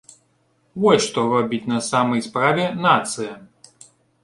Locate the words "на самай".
1.73-2.25